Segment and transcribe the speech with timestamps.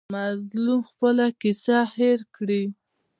[0.17, 2.63] مظلوم خپله کیسه هېر کړي.